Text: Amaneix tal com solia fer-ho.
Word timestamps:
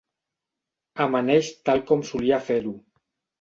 Amaneix 1.05 1.51
tal 1.69 1.85
com 1.93 2.03
solia 2.13 2.41
fer-ho. 2.49 2.75